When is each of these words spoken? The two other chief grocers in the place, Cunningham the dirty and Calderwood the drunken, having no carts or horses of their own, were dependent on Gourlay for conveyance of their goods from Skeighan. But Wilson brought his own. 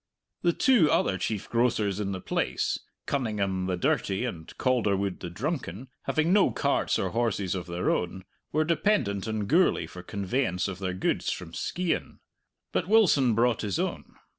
The 0.41 0.51
two 0.53 0.89
other 0.89 1.19
chief 1.19 1.47
grocers 1.47 1.99
in 1.99 2.11
the 2.11 2.19
place, 2.19 2.79
Cunningham 3.05 3.67
the 3.67 3.77
dirty 3.77 4.25
and 4.25 4.51
Calderwood 4.57 5.19
the 5.19 5.29
drunken, 5.29 5.89
having 6.05 6.33
no 6.33 6.49
carts 6.49 6.97
or 6.97 7.09
horses 7.11 7.53
of 7.53 7.67
their 7.67 7.91
own, 7.91 8.25
were 8.51 8.65
dependent 8.65 9.27
on 9.27 9.45
Gourlay 9.45 9.85
for 9.85 10.01
conveyance 10.01 10.67
of 10.67 10.79
their 10.79 10.95
goods 10.95 11.29
from 11.31 11.53
Skeighan. 11.53 12.17
But 12.71 12.87
Wilson 12.87 13.35
brought 13.35 13.61
his 13.61 13.77
own. 13.77 14.15